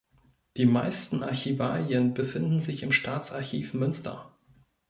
Die 0.57 0.65
meisten 0.65 1.21
Archivalien 1.21 2.15
befinden 2.15 2.57
sich 2.57 2.81
im 2.81 2.91
Staatsarchiv 2.91 3.75
Münster. 3.75 4.33